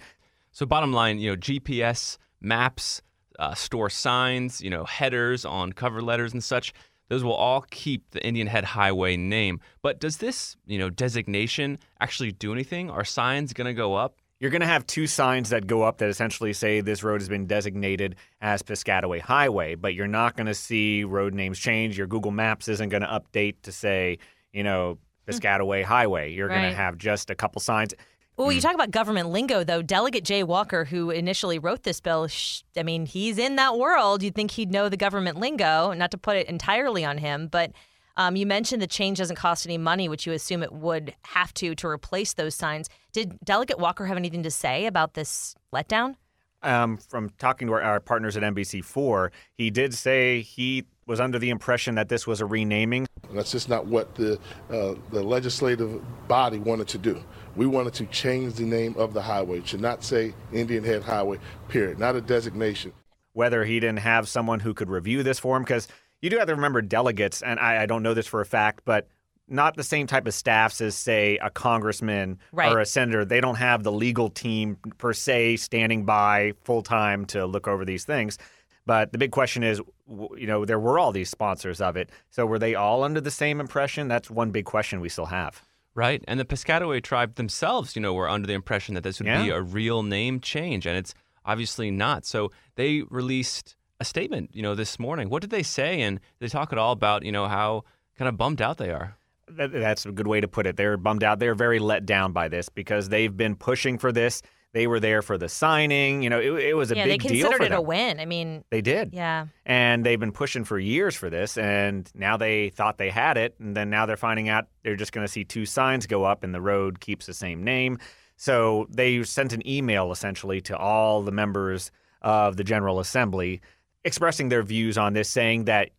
So, 0.51 0.65
bottom 0.65 0.91
line, 0.91 1.19
you 1.19 1.29
know, 1.29 1.37
GPS, 1.37 2.17
maps, 2.41 3.03
uh, 3.37 3.53
store 3.53 3.91
signs, 3.91 4.59
you 4.59 4.71
know, 4.71 4.85
headers 4.85 5.45
on 5.45 5.71
cover 5.71 6.01
letters 6.01 6.33
and 6.33 6.43
such. 6.43 6.73
Those 7.07 7.23
will 7.23 7.33
all 7.33 7.65
keep 7.69 8.09
the 8.11 8.25
Indian 8.25 8.47
Head 8.47 8.63
Highway 8.63 9.17
name. 9.17 9.59
But 9.81 9.99
does 9.99 10.17
this, 10.17 10.55
you 10.65 10.79
know, 10.79 10.89
designation 10.89 11.77
actually 11.99 12.31
do 12.31 12.53
anything? 12.53 12.89
Are 12.89 13.05
signs 13.05 13.53
going 13.53 13.67
to 13.67 13.73
go 13.73 13.95
up? 13.95 14.15
You're 14.39 14.49
going 14.49 14.61
to 14.61 14.67
have 14.67 14.87
two 14.87 15.05
signs 15.05 15.49
that 15.49 15.67
go 15.67 15.83
up 15.83 15.99
that 15.99 16.09
essentially 16.09 16.51
say 16.51 16.81
this 16.81 17.03
road 17.03 17.21
has 17.21 17.29
been 17.29 17.45
designated 17.45 18.15
as 18.41 18.63
Piscataway 18.63 19.21
Highway, 19.21 19.75
but 19.75 19.93
you're 19.93 20.07
not 20.07 20.35
going 20.35 20.47
to 20.47 20.55
see 20.55 21.03
road 21.03 21.35
names 21.35 21.59
change. 21.59 21.97
Your 21.97 22.07
Google 22.07 22.31
Maps 22.31 22.67
isn't 22.67 22.89
going 22.89 23.03
to 23.03 23.07
update 23.07 23.57
to 23.63 23.71
say, 23.71 24.17
you 24.51 24.63
know, 24.63 24.97
hmm. 25.27 25.31
Piscataway 25.31 25.83
Highway. 25.83 26.33
You're 26.33 26.47
right. 26.47 26.61
going 26.61 26.71
to 26.71 26.75
have 26.75 26.97
just 26.97 27.29
a 27.29 27.35
couple 27.35 27.59
signs. 27.61 27.93
Well, 28.37 28.51
you 28.51 28.59
mm. 28.59 28.63
talk 28.63 28.73
about 28.73 28.91
government 28.91 29.29
lingo, 29.29 29.63
though. 29.63 29.81
Delegate 29.81 30.23
Jay 30.23 30.43
Walker, 30.43 30.85
who 30.85 31.09
initially 31.11 31.59
wrote 31.59 31.83
this 31.83 31.99
bill, 31.99 32.27
sh- 32.27 32.63
I 32.75 32.83
mean, 32.83 33.05
he's 33.05 33.37
in 33.37 33.57
that 33.57 33.77
world. 33.77 34.23
You'd 34.23 34.35
think 34.35 34.51
he'd 34.51 34.71
know 34.71 34.89
the 34.89 34.97
government 34.97 35.37
lingo, 35.37 35.93
not 35.93 36.11
to 36.11 36.17
put 36.17 36.37
it 36.37 36.47
entirely 36.47 37.05
on 37.05 37.17
him. 37.17 37.47
But 37.47 37.71
um, 38.17 38.35
you 38.35 38.45
mentioned 38.45 38.81
the 38.81 38.87
change 38.87 39.17
doesn't 39.17 39.35
cost 39.35 39.65
any 39.65 39.77
money, 39.77 40.09
which 40.09 40.25
you 40.25 40.33
assume 40.33 40.63
it 40.63 40.71
would 40.73 41.13
have 41.25 41.53
to 41.55 41.75
to 41.75 41.87
replace 41.87 42.33
those 42.33 42.55
signs. 42.55 42.89
Did 43.11 43.37
Delegate 43.43 43.79
Walker 43.79 44.05
have 44.05 44.17
anything 44.17 44.43
to 44.43 44.51
say 44.51 44.85
about 44.85 45.13
this 45.13 45.55
letdown? 45.73 46.15
Um, 46.63 46.97
from 46.97 47.31
talking 47.39 47.67
to 47.67 47.73
our, 47.73 47.81
our 47.81 47.99
partners 47.99 48.37
at 48.37 48.43
NBC4, 48.43 49.31
he 49.57 49.71
did 49.71 49.95
say 49.95 50.41
he 50.41 50.85
was 51.07 51.19
under 51.19 51.39
the 51.39 51.49
impression 51.49 51.95
that 51.95 52.07
this 52.07 52.27
was 52.27 52.39
a 52.39 52.45
renaming. 52.45 53.07
That's 53.33 53.51
just 53.51 53.67
not 53.67 53.85
what 53.85 54.13
the 54.15 54.39
uh, 54.69 54.95
the 55.11 55.23
legislative 55.23 56.01
body 56.27 56.59
wanted 56.59 56.87
to 56.89 56.97
do. 56.97 57.21
We 57.55 57.65
wanted 57.65 57.93
to 57.95 58.05
change 58.07 58.53
the 58.53 58.63
name 58.63 58.95
of 58.97 59.13
the 59.13 59.21
highway. 59.21 59.59
It 59.59 59.67
should 59.67 59.81
not 59.81 60.03
say 60.03 60.33
Indian 60.53 60.83
Head 60.83 61.03
Highway, 61.03 61.39
period, 61.67 61.99
not 61.99 62.15
a 62.15 62.21
designation. 62.21 62.93
Whether 63.33 63.65
he 63.65 63.79
didn't 63.79 63.99
have 63.99 64.27
someone 64.27 64.59
who 64.59 64.73
could 64.73 64.89
review 64.89 65.23
this 65.23 65.39
for 65.39 65.57
him, 65.57 65.63
because 65.63 65.87
you 66.21 66.29
do 66.29 66.37
have 66.37 66.47
to 66.47 66.55
remember 66.55 66.81
delegates, 66.81 67.41
and 67.41 67.59
I, 67.59 67.83
I, 67.83 67.85
don't 67.85 68.03
know 68.03 68.13
this 68.13 68.27
for 68.27 68.41
a 68.41 68.45
fact, 68.45 68.81
but 68.85 69.07
not 69.51 69.75
the 69.75 69.83
same 69.83 70.07
type 70.07 70.25
of 70.25 70.33
staffs 70.33 70.81
as, 70.81 70.95
say, 70.95 71.37
a 71.37 71.49
congressman 71.49 72.39
right. 72.51 72.71
or 72.71 72.79
a 72.79 72.85
senator. 72.85 73.25
They 73.25 73.41
don't 73.41 73.55
have 73.55 73.83
the 73.83 73.91
legal 73.91 74.29
team 74.29 74.77
per 74.97 75.13
se 75.13 75.57
standing 75.57 76.05
by 76.05 76.53
full 76.63 76.81
time 76.81 77.25
to 77.27 77.45
look 77.45 77.67
over 77.67 77.85
these 77.85 78.05
things. 78.05 78.37
But 78.85 79.11
the 79.11 79.17
big 79.17 79.31
question 79.31 79.63
is, 79.63 79.79
you 80.09 80.47
know, 80.47 80.65
there 80.65 80.79
were 80.79 80.97
all 80.97 81.11
these 81.11 81.29
sponsors 81.29 81.81
of 81.81 81.95
it. 81.95 82.09
So 82.29 82.45
were 82.45 82.59
they 82.59 82.73
all 82.73 83.03
under 83.03 83.21
the 83.21 83.31
same 83.31 83.59
impression? 83.59 84.07
That's 84.07 84.29
one 84.29 84.51
big 84.51 84.65
question 84.65 85.01
we 85.01 85.09
still 85.09 85.27
have. 85.27 85.61
Right. 85.93 86.23
And 86.27 86.39
the 86.39 86.45
Piscataway 86.45 87.03
tribe 87.03 87.35
themselves, 87.35 87.95
you 87.95 88.01
know, 88.01 88.13
were 88.13 88.29
under 88.29 88.47
the 88.47 88.53
impression 88.53 88.95
that 88.95 89.03
this 89.03 89.19
would 89.19 89.27
yeah. 89.27 89.43
be 89.43 89.49
a 89.49 89.61
real 89.61 90.03
name 90.03 90.39
change, 90.39 90.85
and 90.85 90.97
it's 90.97 91.13
obviously 91.45 91.91
not. 91.91 92.25
So 92.25 92.51
they 92.75 93.03
released 93.09 93.75
a 93.99 94.05
statement, 94.05 94.49
you 94.53 94.61
know, 94.61 94.73
this 94.73 94.97
morning. 94.97 95.29
What 95.29 95.41
did 95.41 95.51
they 95.51 95.63
say? 95.63 96.01
And 96.01 96.19
they 96.39 96.47
talk 96.47 96.71
at 96.71 96.79
all 96.79 96.93
about, 96.93 97.23
you 97.23 97.31
know, 97.31 97.47
how 97.47 97.83
kind 98.17 98.29
of 98.29 98.37
bummed 98.37 98.61
out 98.61 98.77
they 98.77 98.89
are. 98.89 99.17
That's 99.47 100.05
a 100.05 100.11
good 100.11 100.27
way 100.27 100.41
to 100.41 100.47
put 100.47 100.67
it. 100.67 100.77
They're 100.77 100.97
bummed 100.97 101.23
out. 101.23 101.39
They're 101.39 101.55
very 101.55 101.79
let 101.79 102.05
down 102.05 102.31
by 102.31 102.47
this 102.47 102.69
because 102.69 103.09
they've 103.09 103.35
been 103.35 103.55
pushing 103.55 103.97
for 103.97 104.11
this. 104.11 104.41
They 104.73 104.87
were 104.87 105.01
there 105.01 105.21
for 105.21 105.37
the 105.37 105.49
signing. 105.49 106.21
You 106.23 106.29
know, 106.29 106.39
it, 106.39 106.51
it 106.63 106.73
was 106.75 106.91
a 106.91 106.95
yeah, 106.95 107.03
big 107.03 107.21
deal. 107.21 107.31
Yeah, 107.31 107.37
they 107.37 107.47
considered 107.49 107.65
it 107.65 107.69
them. 107.71 107.79
a 107.79 107.81
win. 107.81 108.19
I 108.21 108.25
mean, 108.25 108.63
they 108.69 108.81
did. 108.81 109.13
Yeah. 109.13 109.47
And 109.65 110.05
they've 110.05 110.19
been 110.19 110.31
pushing 110.31 110.63
for 110.63 110.79
years 110.79 111.15
for 111.15 111.29
this, 111.29 111.57
and 111.57 112.09
now 112.15 112.37
they 112.37 112.69
thought 112.69 112.97
they 112.97 113.09
had 113.09 113.37
it, 113.37 113.55
and 113.59 113.75
then 113.75 113.89
now 113.89 114.05
they're 114.05 114.15
finding 114.15 114.47
out 114.47 114.67
they're 114.83 114.95
just 114.95 115.11
going 115.11 115.27
to 115.27 115.31
see 115.31 115.43
two 115.43 115.65
signs 115.65 116.07
go 116.07 116.23
up, 116.23 116.43
and 116.43 116.53
the 116.53 116.61
road 116.61 117.01
keeps 117.01 117.25
the 117.25 117.33
same 117.33 117.63
name. 117.63 117.97
So 118.37 118.87
they 118.89 119.21
sent 119.23 119.51
an 119.51 119.67
email 119.67 120.11
essentially 120.11 120.61
to 120.61 120.77
all 120.77 121.21
the 121.21 121.31
members 121.31 121.91
of 122.21 122.55
the 122.55 122.63
General 122.63 122.99
Assembly 122.99 123.61
expressing 124.03 124.49
their 124.49 124.63
views 124.63 124.97
on 124.97 125.13
this, 125.13 125.29
saying 125.29 125.65
that 125.65 125.89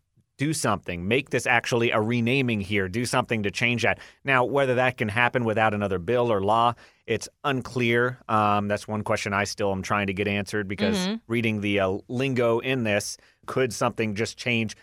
do 0.42 0.52
something, 0.52 1.06
make 1.06 1.30
this 1.30 1.46
actually 1.46 1.92
a 1.92 2.00
renaming 2.00 2.60
here, 2.60 2.88
do 2.88 3.04
something 3.04 3.44
to 3.44 3.50
change 3.52 3.84
that. 3.84 4.00
Now, 4.24 4.44
whether 4.44 4.74
that 4.74 4.96
can 4.96 5.08
happen 5.08 5.44
without 5.44 5.72
another 5.72 6.00
bill 6.00 6.32
or 6.32 6.42
law, 6.42 6.74
it's 7.06 7.28
unclear. 7.44 8.18
Um, 8.28 8.66
that's 8.66 8.88
one 8.88 9.04
question 9.04 9.32
I 9.32 9.44
still 9.44 9.70
am 9.70 9.82
trying 9.82 10.08
to 10.08 10.12
get 10.12 10.26
answered 10.26 10.66
because 10.66 10.98
mm-hmm. 10.98 11.14
reading 11.28 11.60
the 11.60 11.78
uh, 11.78 11.98
lingo 12.08 12.58
in 12.58 12.82
this, 12.82 13.18
could 13.46 13.72
something 13.72 14.16
just 14.16 14.36
change? 14.36 14.76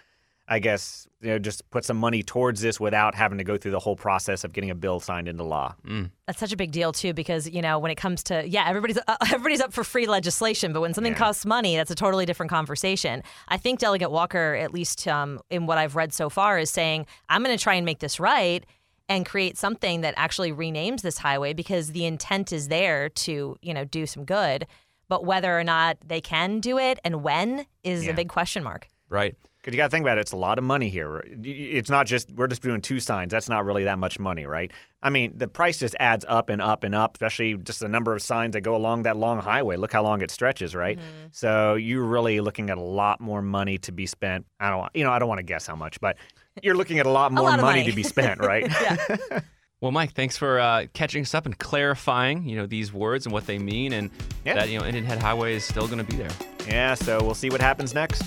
I 0.50 0.58
guess 0.58 1.08
you 1.22 1.29
know, 1.29 1.39
just 1.39 1.70
put 1.70 1.86
some 1.86 1.98
money 1.98 2.24
towards 2.24 2.60
this 2.60 2.79
without 2.79 3.13
having 3.13 3.38
to 3.38 3.44
go 3.44 3.56
through 3.56 3.72
the 3.72 3.79
whole 3.79 3.96
process 3.96 4.44
of 4.44 4.51
getting 4.51 4.72
a 4.72 4.75
bill 4.75 5.00
signed 5.00 5.27
into 5.27 5.44
law. 5.44 5.75
Mm. 5.86 6.10
That's 6.25 6.39
such 6.39 6.51
a 6.51 6.58
big 6.58 6.72
deal 6.72 6.91
too, 6.91 7.13
because 7.13 7.48
you 7.48 7.62
know 7.62 7.77
when 7.77 7.91
it 7.91 7.96
comes 7.96 8.24
to 8.24 8.48
yeah, 8.48 8.68
everybody's 8.68 8.98
uh, 9.08 9.18
everybody's 9.32 9.62
up 9.62 9.72
for 9.72 9.84
free 9.84 10.08
legislation, 10.08 10.74
but 10.74 10.82
when 10.82 10.94
something 10.94 11.13
yeah. 11.13 11.20
costs 11.20 11.46
money, 11.46 11.75
that's 11.75 11.91
a 11.91 11.96
totally 11.96 12.25
different 12.25 12.50
conversation. 12.50 13.22
I 13.48 13.58
think 13.58 13.79
Delegate 13.79 14.10
Walker, 14.10 14.56
at 14.56 14.74
least 14.74 15.08
um, 15.08 15.39
in 15.51 15.68
what 15.68 15.77
I've 15.77 15.96
read 15.96 16.13
so 16.13 16.29
far, 16.29 16.58
is 16.58 16.72
saying 16.72 17.06
I'm 17.29 17.44
going 17.44 17.56
to 17.56 17.62
try 17.62 17.75
and 17.75 17.86
make 17.86 18.00
this 18.00 18.20
right 18.20 18.65
and 19.08 19.25
create 19.25 19.58
something 19.58 20.01
that 20.01 20.13
actually 20.18 20.51
renames 20.51 21.01
this 21.01 21.20
highway 21.20 21.53
because 21.53 21.91
the 21.91 22.06
intent 22.06 22.51
is 22.51 22.70
there 22.70 23.10
to 23.10 23.56
you 23.62 23.74
know 23.74 23.86
do 23.86 24.08
some 24.08 24.25
good, 24.25 24.65
but 25.08 25.25
whether 25.25 25.58
or 25.58 25.63
not 25.63 25.98
they 26.03 26.22
can 26.22 26.60
do 26.60 26.79
it 26.79 26.98
and 27.03 27.24
when 27.24 27.68
is 27.84 28.06
yeah. 28.06 28.12
a 28.12 28.15
big 28.15 28.29
question 28.29 28.63
mark. 28.63 28.88
Right. 29.10 29.36
Because 29.60 29.74
you 29.74 29.78
got 29.78 29.88
to 29.88 29.89
think 29.92 30.06
about 30.06 30.18
it, 30.18 30.22
it's 30.22 30.32
a 30.32 30.38
lot 30.38 30.58
of 30.58 30.63
money 30.63 30.88
here. 30.88 31.22
It's 31.44 31.89
not 31.89 32.08
just 32.08 32.32
we're 32.32 32.48
just 32.48 32.62
doing 32.62 32.80
two 32.80 33.01
signs. 33.01 33.32
That's 33.32 33.50
not 33.50 33.66
really 33.66 33.84
that 33.84 34.00
much 34.00 34.18
money, 34.18 34.46
right? 34.46 34.72
I 35.04 35.10
mean, 35.10 35.34
the 35.36 35.50
price 35.50 35.78
just 35.80 35.96
adds 36.00 36.24
up 36.30 36.50
and 36.50 36.62
up 36.62 36.86
and 36.86 36.96
up, 36.96 37.16
especially 37.16 37.58
just 37.58 37.82
the 37.82 37.89
number 37.89 38.13
of 38.13 38.22
signs 38.22 38.54
that 38.54 38.62
go 38.62 38.74
along 38.74 39.04
that 39.04 39.18
long 39.18 39.39
highway. 39.39 39.75
Look 39.75 39.92
how 39.92 40.01
long 40.01 40.22
it 40.22 40.32
stretches, 40.32 40.74
right? 40.75 40.98
Mm-hmm. 40.98 41.28
So 41.34 41.75
you're 41.75 42.06
really 42.06 42.39
looking 42.39 42.70
at 42.70 42.78
a 42.78 42.82
lot 42.82 43.20
more 43.20 43.42
money 43.42 43.78
to 43.80 43.92
be 43.92 44.06
spent. 44.06 44.46
I 44.62 44.70
don't, 44.70 44.89
you 44.94 45.04
know, 45.04 45.12
I 45.12 45.20
don't 45.20 45.28
want 45.28 45.39
to 45.39 45.44
guess 45.44 45.68
how 45.68 45.75
much, 45.75 46.00
but 46.00 46.16
you're 46.63 46.75
looking 46.75 47.00
at 47.00 47.06
a 47.06 47.12
lot 47.12 47.32
more 47.34 47.50
lot 47.50 47.60
money, 47.60 47.80
money, 47.80 47.89
to 47.89 47.96
be 47.96 48.04
spent, 48.04 48.39
right? 48.39 48.66
yeah. 48.82 49.42
Well, 49.82 49.94
Mike, 49.94 50.12
thanks 50.12 50.36
for 50.36 50.60
uh, 50.60 50.88
catching 50.92 51.22
us 51.22 51.34
up 51.34 51.46
and 51.46 51.58
clarifying, 51.58 52.50
you 52.50 52.58
know, 52.58 52.66
these 52.66 52.92
words 52.92 53.25
and 53.25 53.32
what 53.32 53.46
they 53.46 53.58
mean, 53.58 53.94
and 53.94 54.12
yeah. 54.44 54.56
that 54.56 54.68
you 54.68 54.78
know, 54.78 54.86
Indian 54.86 55.06
Head 55.06 55.20
Highway 55.20 55.56
is 55.56 55.63
still 55.63 55.88
going 55.88 56.00
to 56.00 56.04
be 56.04 56.18
there. 56.18 56.32
Yeah. 56.68 56.96
So 56.96 57.24
we'll 57.24 57.34
see 57.34 57.50
what 57.50 57.62
happens 57.62 57.94
next. 57.94 58.24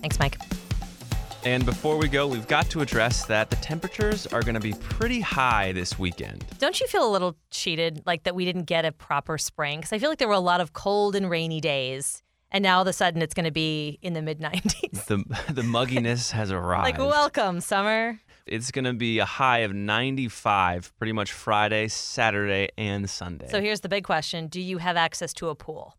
Thanks, 0.00 0.18
Mike. 0.18 0.38
And 1.42 1.64
before 1.64 1.96
we 1.96 2.08
go, 2.08 2.26
we've 2.26 2.46
got 2.46 2.68
to 2.70 2.82
address 2.82 3.24
that 3.26 3.48
the 3.48 3.56
temperatures 3.56 4.26
are 4.26 4.42
going 4.42 4.54
to 4.54 4.60
be 4.60 4.74
pretty 4.74 5.20
high 5.20 5.72
this 5.72 5.98
weekend. 5.98 6.44
Don't 6.58 6.78
you 6.80 6.86
feel 6.86 7.08
a 7.08 7.10
little 7.10 7.34
cheated, 7.50 8.02
like 8.04 8.24
that 8.24 8.34
we 8.34 8.44
didn't 8.44 8.64
get 8.64 8.84
a 8.84 8.92
proper 8.92 9.38
spring? 9.38 9.78
Because 9.78 9.92
I 9.92 9.98
feel 9.98 10.10
like 10.10 10.18
there 10.18 10.28
were 10.28 10.34
a 10.34 10.38
lot 10.38 10.60
of 10.60 10.74
cold 10.74 11.16
and 11.16 11.30
rainy 11.30 11.58
days, 11.60 12.22
and 12.50 12.62
now 12.62 12.76
all 12.76 12.82
of 12.82 12.88
a 12.88 12.92
sudden 12.92 13.22
it's 13.22 13.32
going 13.32 13.46
to 13.46 13.50
be 13.50 13.98
in 14.02 14.12
the 14.12 14.20
mid 14.20 14.38
90s. 14.40 15.06
The 15.06 15.16
the 15.52 15.62
mugginess 15.62 16.30
has 16.32 16.52
arrived. 16.52 16.84
Like 16.84 16.98
welcome 16.98 17.62
summer. 17.62 18.20
It's 18.44 18.70
going 18.70 18.84
to 18.84 18.92
be 18.92 19.18
a 19.18 19.24
high 19.24 19.58
of 19.60 19.72
95 19.72 20.92
pretty 20.98 21.12
much 21.12 21.32
Friday, 21.32 21.88
Saturday, 21.88 22.68
and 22.76 23.08
Sunday. 23.08 23.48
So 23.48 23.62
here's 23.62 23.80
the 23.80 23.88
big 23.88 24.04
question: 24.04 24.48
Do 24.48 24.60
you 24.60 24.76
have 24.76 24.98
access 24.98 25.32
to 25.34 25.48
a 25.48 25.54
pool? 25.54 25.96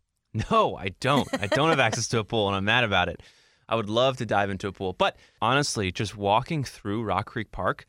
No, 0.50 0.76
I 0.76 0.90
don't. 1.00 1.28
I 1.42 1.46
don't 1.46 1.68
have 1.70 1.80
access 1.80 2.06
to 2.08 2.18
a 2.20 2.24
pool, 2.24 2.46
and 2.46 2.56
I'm 2.56 2.64
mad 2.64 2.84
about 2.84 3.08
it. 3.08 3.20
I 3.68 3.76
would 3.76 3.88
love 3.88 4.16
to 4.18 4.26
dive 4.26 4.50
into 4.50 4.68
a 4.68 4.72
pool. 4.72 4.92
But 4.92 5.16
honestly, 5.40 5.90
just 5.92 6.16
walking 6.16 6.64
through 6.64 7.02
Rock 7.04 7.26
Creek 7.26 7.50
Park, 7.52 7.86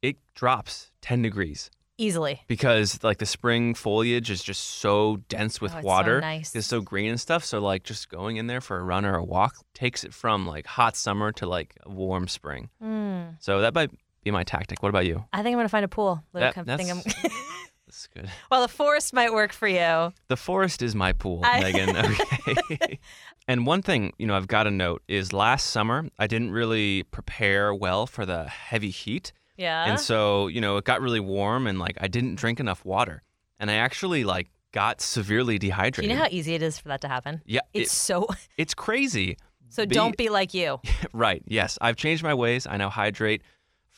it 0.00 0.16
drops 0.34 0.90
10 1.02 1.22
degrees. 1.22 1.70
Easily. 1.98 2.40
because 2.48 2.98
like 3.04 3.18
the 3.18 3.26
spring 3.26 3.74
foliage 3.74 4.28
is 4.30 4.42
just 4.42 4.60
so 4.80 5.18
dense 5.28 5.60
with 5.60 5.72
Oh, 5.72 5.76
it's 5.76 5.84
so 5.84 5.86
water. 5.86 6.20
nice. 6.20 6.56
It's 6.56 6.66
so 6.66 6.80
green 6.80 7.10
and 7.10 7.20
stuff. 7.20 7.44
So 7.44 7.60
like 7.60 7.84
just 7.84 8.08
going 8.08 8.38
in 8.38 8.48
there 8.48 8.60
for 8.62 8.78
a 8.78 8.82
run 8.82 9.04
or 9.04 9.14
a 9.14 9.22
walk 9.22 9.54
takes 9.72 10.02
it 10.02 10.12
from 10.12 10.44
like 10.46 10.66
hot 10.66 10.96
summer 10.96 11.30
to 11.32 11.46
like 11.46 11.76
a 11.84 11.90
warm 11.90 12.26
spring. 12.26 12.70
Mm. 12.82 13.36
So 13.40 13.60
that 13.60 13.74
might 13.74 13.90
be 14.24 14.32
my 14.32 14.42
tactic. 14.42 14.82
What 14.82 14.88
about 14.88 15.06
you? 15.06 15.24
I 15.32 15.42
think 15.44 15.48
I'm 15.48 15.58
going 15.58 15.66
to 15.66 15.68
find 15.68 15.84
a 15.84 15.88
pool. 15.88 16.24
That- 16.32 16.56
I 16.58 16.76
think 16.76 16.90
I'm. 16.90 17.02
that's- 17.02 17.32
That's 17.92 18.06
good. 18.06 18.30
well, 18.50 18.62
the 18.62 18.68
forest 18.72 19.12
might 19.12 19.34
work 19.34 19.52
for 19.52 19.68
you. 19.68 20.14
The 20.28 20.36
forest 20.36 20.80
is 20.80 20.94
my 20.94 21.12
pool, 21.12 21.42
I- 21.44 21.60
Megan. 21.60 21.94
Okay. 22.48 22.98
and 23.48 23.66
one 23.66 23.82
thing, 23.82 24.12
you 24.18 24.26
know, 24.26 24.34
I've 24.34 24.46
got 24.48 24.62
to 24.64 24.70
note 24.70 25.02
is 25.08 25.32
last 25.34 25.68
summer 25.68 26.08
I 26.18 26.26
didn't 26.26 26.52
really 26.52 27.02
prepare 27.04 27.74
well 27.74 28.06
for 28.06 28.24
the 28.24 28.44
heavy 28.48 28.88
heat. 28.90 29.32
Yeah. 29.58 29.84
And 29.84 30.00
so, 30.00 30.46
you 30.48 30.60
know, 30.62 30.78
it 30.78 30.84
got 30.84 31.02
really 31.02 31.20
warm 31.20 31.66
and 31.66 31.78
like 31.78 31.96
I 32.00 32.08
didn't 32.08 32.36
drink 32.36 32.60
enough 32.60 32.82
water. 32.84 33.22
And 33.60 33.70
I 33.70 33.74
actually 33.74 34.24
like 34.24 34.48
got 34.72 35.00
severely 35.02 35.58
Do 35.58 35.66
dehydrated. 35.68 36.10
you 36.10 36.16
know 36.16 36.22
how 36.22 36.28
easy 36.30 36.54
it 36.54 36.62
is 36.62 36.78
for 36.78 36.88
that 36.88 37.02
to 37.02 37.08
happen? 37.08 37.42
yeah, 37.44 37.60
It's 37.74 37.92
it- 37.92 37.94
so. 37.94 38.26
it's 38.56 38.72
crazy. 38.74 39.36
So 39.68 39.84
Be- 39.86 39.94
don't 39.94 40.16
be 40.16 40.28
like 40.30 40.54
you. 40.54 40.80
Right. 41.12 41.42
Yes. 41.46 41.78
I've 41.80 41.96
changed 41.96 42.22
my 42.22 42.34
ways. 42.34 42.66
I 42.66 42.76
now 42.78 42.88
hydrate 42.90 43.42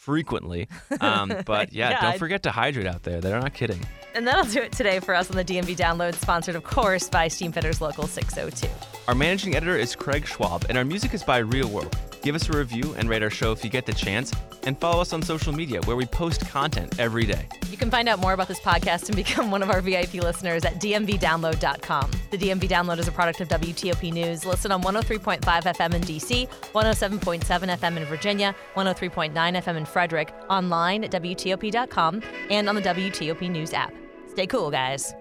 frequently. 0.04 0.68
Um, 1.00 1.34
but 1.44 1.73
yeah, 1.73 1.90
Yeah, 1.90 2.00
don't 2.02 2.18
forget 2.18 2.42
to 2.44 2.50
hydrate 2.50 2.87
out 2.87 3.02
there. 3.02 3.20
They're 3.20 3.38
not 3.40 3.52
kidding. 3.52 3.80
And 4.14 4.26
that'll 4.26 4.44
do 4.44 4.61
it 4.61 4.73
today 4.73 5.00
for 5.00 5.14
us 5.14 5.28
on 5.28 5.37
the 5.37 5.44
DMV 5.44 5.76
Download, 5.76 6.14
sponsored, 6.14 6.54
of 6.54 6.62
course, 6.62 7.08
by 7.08 7.26
Steamfitters 7.26 7.80
Local 7.80 8.06
602. 8.06 8.68
Our 9.08 9.14
managing 9.14 9.54
editor 9.56 9.76
is 9.76 9.96
Craig 9.96 10.26
Schwab, 10.26 10.66
and 10.68 10.78
our 10.78 10.84
music 10.84 11.12
is 11.14 11.23
by 11.23 11.38
Real 11.38 11.68
World. 11.68 11.96
Give 12.25 12.35
us 12.35 12.49
a 12.49 12.57
review 12.57 12.95
and 12.97 13.07
rate 13.07 13.23
our 13.23 13.28
show 13.28 13.52
if 13.52 13.62
you 13.62 13.69
get 13.69 13.85
the 13.85 13.93
chance, 13.93 14.33
and 14.62 14.81
follow 14.81 15.02
us 15.02 15.12
on 15.12 15.21
social 15.21 15.52
media 15.52 15.83
where 15.83 15.95
we 15.95 16.07
post 16.07 16.40
content 16.49 16.99
every 16.99 17.26
day. 17.26 17.47
You 17.69 17.76
can 17.76 17.90
find 17.90 18.09
out 18.09 18.19
more 18.19 18.33
about 18.33 18.49
this 18.49 18.61
podcast 18.61 19.09
and 19.09 19.16
become 19.25 19.50
one 19.50 19.62
of 19.62 19.69
our 19.69 19.83
VIP 19.83 20.14
listeners 20.14 20.64
at 20.64 20.81
dmvdownload.com. 20.81 22.11
The 22.31 22.38
DMV 22.38 22.61
Download 22.61 22.99
is 22.99 23.09
a 23.09 23.12
product 23.12 23.43
of 23.43 23.49
WTOP 23.49 24.11
News, 24.11 24.47
listed 24.47 24.71
on 24.71 24.83
103.5 24.83 25.43
FM 25.43 25.95
in 25.95 26.00
DC, 26.00 26.49
107.7 26.73 27.78
FM 27.78 27.97
in 27.99 28.04
Virginia, 28.07 28.54
103.9 28.75 29.33
FM 29.35 29.76
in 29.76 29.85
Frederick, 29.85 30.33
online 30.49 31.04
at 31.04 31.11
WTOP.com, 31.11 32.23
and 32.49 32.71
on 32.71 32.75
the 32.75 32.83
WTOP 32.83 33.50
News 33.50 33.75
app. 33.75 33.93
Stay 34.31 34.47
cool, 34.47 34.71
guys. 34.71 35.14